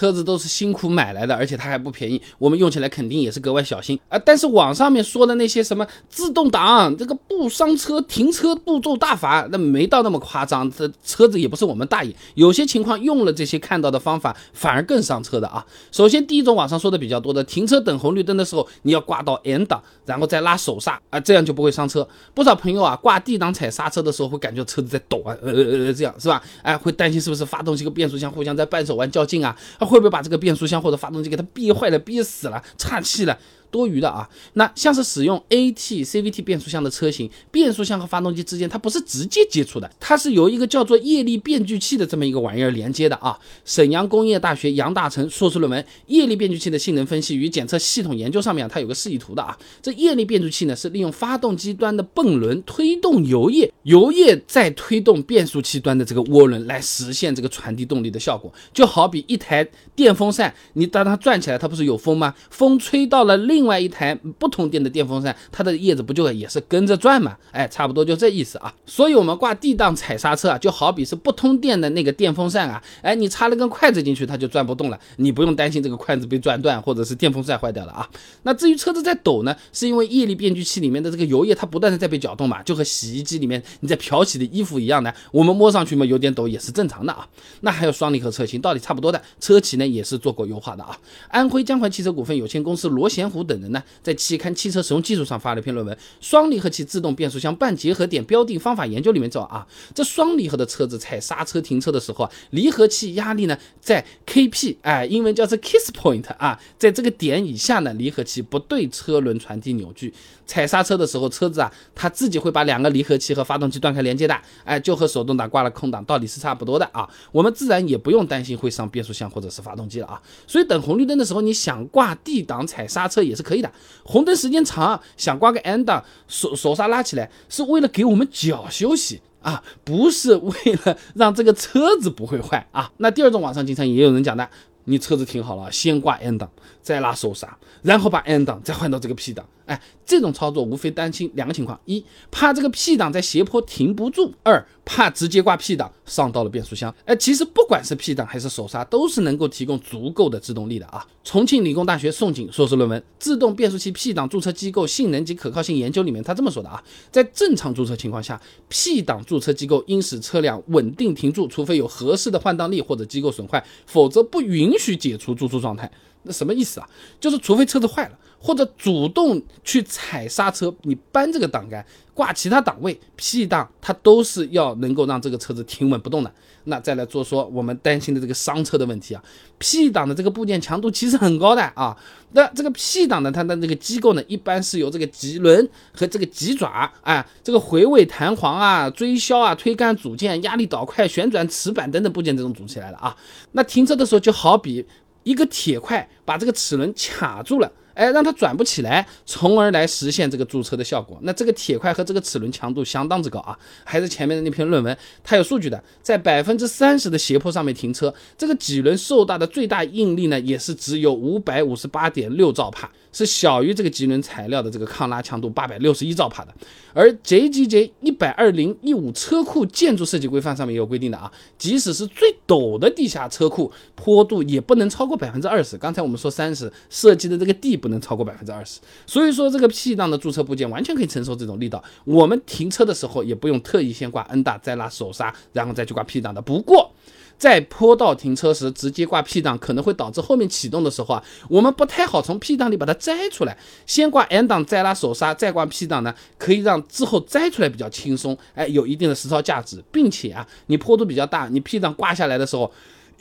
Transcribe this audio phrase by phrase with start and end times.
[0.00, 4.18] 车子都是辛苦买来的，而且它还不便宜，我们用起来肯定也是格外小心啊。
[4.24, 10.70] 但是网上面说的那些什么自动挡，这个不伤车，停车步骤大法，那没到那么夸张。
[10.70, 15.62] 这车子也不是我们大爷，有些情况用了这些看到的方法，反而更伤车的啊。
[15.92, 22.08] 首先第一种网上说的比较多的，停车等红绿灯的时候，你要挂到 N 档，然后再拉手刹啊，这样就不会伤车。
[22.32, 26.42] 不少朋友啊，挂 D 档踩刹车的时候，会感觉车子在抖啊，呃呃呃，这样是吧？
[26.62, 29.44] 哎，会担心是不是发动机和变速箱互相在扳手腕较劲？
[29.44, 29.54] 啊，
[29.90, 33.36] 会不会把这个变速箱或者发动机给它憋坏了、憋死了、岔气了？
[33.70, 43.38] 多余的啊，那像是使用 AT CVT 变速箱的车型，变速箱和发动机之间它不是直接接触的，它是由一个叫做液力变矩器的这么一个玩意儿连接的啊。
[43.64, 49.56] 沈阳工业大学杨大成硕士论文《液力变矩器的性能分析与检测系统研究》上面它有个示意图的啊。
[49.80, 58.52] 这液力变矩器呢是利用发动机端的泵轮推动油液，油液再推动变速器端的这个涡轮来实现这个传递动力的效果。
[58.72, 62.34] 就好比一台电风扇，你当它转起来，它不是有风吗？
[62.50, 63.59] 风吹到了另。
[63.60, 67.36] 另外一台不通电的电风扇，它的叶子不就也是跟着转吗？
[67.52, 68.74] 哎，差不多就这意思啊。
[68.86, 72.82] 所以，我们挂 D 档踩刹车啊，就好比是不通电的那个电风扇啊。
[73.02, 74.98] 哎，你插了根筷子进去，它就转不动了。
[75.16, 78.08] 你不用担心这个筷子被转断，或者是电风扇坏掉了啊。
[78.44, 85.14] 那至于车子在抖呢，是因为液力变矩器里面的这个油液它不断的在被搅动嘛，就和洗衣机里面你在漂洗的衣服一样的。
[85.32, 87.28] 我们摸上去嘛有点抖也是正常的啊。
[87.60, 89.20] 那还有双离合车型，道理差不多的。
[89.38, 90.96] 车企呢也是做过优化的啊。
[91.28, 93.40] 安徽江淮汽车股份有限公司罗贤湖。
[93.50, 110.14] 等人呢，在期刊《汽车使用技术》上发了一篇论文，《双离合器自动变速箱半结合点标定方法研究》里面找啊，这双离合的车子踩刹车停车的时候啊，离合器压力呢在 Kp，哎，英文叫做 kiss point 啊，在这个点以下呢，离合器不对车轮传递扭矩。
[110.46, 117.08] 踩刹车的时候，车子啊，它自己会把两个离合器和发动机断开连接的，哎，就和手动挡挂了空档道理是差不多的啊。
[117.30, 120.20] 我们自然也不用担心会伤变速箱或者是发动机了啊。
[120.48, 123.72] 所以等红绿灯的时候，你想挂 D 档踩刹车也是是可以的。
[124.04, 132.92] 红灯时间长，想挂个 N 档手手刹拉起来，是为了给我们脚休息啊，不是为了让这个车子不会坏啊。
[132.98, 134.48] 那第二种网上经常也有人讲的。
[134.84, 139.46] 你车子停好了，先挂 N 档，再拉手刹，然后把 N 档再换到这个 P 档。
[139.66, 146.92] 哎，这种操作无非担心两个情况：一，怕这个 P 档在斜坡停不住；二，怕直接挂 P 档上到了变速箱。
[147.04, 151.06] 哎，其实不管是 P 档还是手刹，都是能够提供足够的制动力的啊。
[151.22, 165.88] 重庆理工大学宋景硕士论文《自动变速器 P 档注册机构性能及可靠性研究》里面，他这么说的啊：在正常注册情况下，P 档注册机构应使车辆稳定停住，除非有合适的换挡力或者机构损坏，否则不允许解除注册状态。
[166.24, 166.90] 那什么意思啊？
[167.20, 171.84] 就是除非车子坏了，或者主动去踩刹车，你扳这个档杆，
[172.14, 176.32] 挂其他档位，P 档它都是要能够让这个车子停稳不动的。
[176.64, 179.22] 那再来做说我们担心的这个伤车的问题啊
[179.58, 181.94] ，P 档的这个部件强度其实很高的啊。
[182.32, 193.14] 那这个 P 档呢，它的这个机构呢，一般是由这个棘轮和这个棘爪啊，这个回位弹簧啊、追销啊、推杆组件、压力导块、旋转齿板等等部件这种组起来的啊。
[193.52, 194.86] 那停车的时候就好比。
[195.22, 201.18] 一个铁块把这个齿轮卡住了，哎，让它转不起来，从而来实现这个驻车的效果。
[201.20, 212.90] 那这个铁块和这个齿轮强度相当之高啊，还是前面的那篇论文，它有数据的，在百分之三十的斜坡上面停车，这个棘轮受到的最大应力呢，也是只有五百五十八点六兆帕。
[213.12, 216.54] 是小于这个棘轮材料的这个抗拉强度八百六十一兆帕的，
[216.92, 225.76] 而 JGJ 一百二零一五车库建筑设计规范上面也有规定的啊，即使是最陡的地下车库，坡度也不能超过百分之二十。
[225.76, 231.82] 刚才我们说三十，设计的这个地不能超过百分之二十，所以说这个 P 档的驻车部件完全可以承受这种力道。
[232.04, 236.40] 我们停车的时候也不用特意先挂 N 档，再拉手刹，然后再去挂 P 档的。
[236.40, 236.92] 不过，
[237.40, 243.56] 在坡道停车时直接挂 P 档，可能会导致后面启动的时候啊，我们不太好从 P 档里把它摘出来。
[243.86, 252.70] 先挂 N 档，再拉手刹，再挂 P 档呢，可以让之后摘出来比较轻松，哎，有一定的实操价值，并且啊，你坡度比较大，你 P 档挂下来的时候。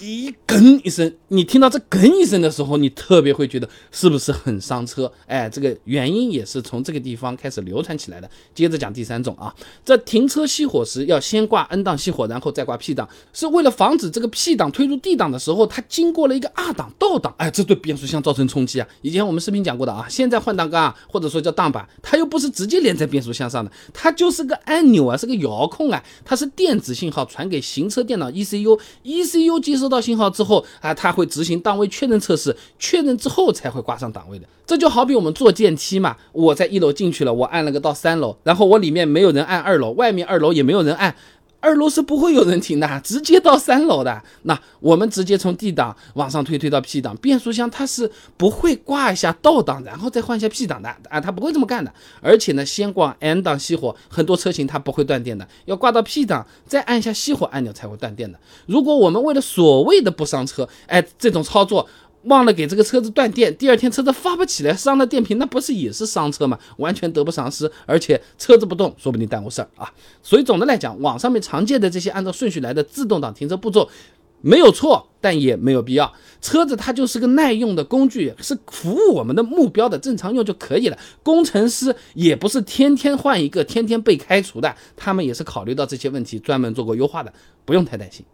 [0.00, 5.10] 一哽一声，你听到这哽一声的时候，你特别会觉得是不是很伤车？
[5.26, 8.30] 哎，这个原因也是从这个地方开始流传起来的。
[8.54, 9.52] 接着讲第三种啊，
[9.84, 18.86] 这停车熄火时要先挂 N 档熄火，然后再挂 P 档，是为了防止这个 P 档推入 D 档的时候，它经过了一个二档倒档，哎，这对变速箱造成冲击啊。
[19.02, 29.87] 以前我们视频讲过的啊，现在换挡杆啊，或者说叫档板，它又不是直接连在变速箱上的，它就是个按钮啊，是个遥控啊，它是电子信号传给行车电脑 ECU，ECU 接收。
[29.88, 34.46] 收到信号之后啊，它会执行档位确认测试，确认之后才会挂上档位的。
[34.66, 41.14] 这就好比我们坐电梯嘛，我在一楼进去了，我按了个到三楼，然后我里面没有人按二楼，外面二楼也没有人按。
[41.60, 44.22] 二楼是不会有人停的，直接到三楼的。
[44.42, 47.16] 那我们直接从 D 档往上推，推到 P 档。
[47.16, 51.92] 变速箱它是不会挂一下倒档，然后再换一下 P 档的啊，它不会这么干的。
[52.20, 58.38] 而且呢，先挂 N 档熄火，很多车型它不会断电的，要挂到 P 档，再按一下熄火按钮才会断电的。
[58.66, 61.88] 如果我们为了所谓的不伤车，哎，这种操作。
[62.28, 66.58] 忘了给这个车子断电，第二天车子发不起来，伤了电瓶，那不是也是伤车吗？
[66.76, 69.92] 完全得不偿失，而且车子不动，说不定耽误事儿啊。
[70.22, 73.88] 所以总的来讲，网上面常见的这些按照顺序来的自动挡停车步骤
[74.40, 76.12] 没有错，但也没有必要。
[76.40, 80.98] 车子它就是个耐用的工具，是服务我们的目标的，正常用就可以了。
[81.24, 87.32] 工程师也不是天天换一个，天天被开除的，他们也是考虑到这些问题，专门做过优化的，
[87.64, 88.24] 不用太担心。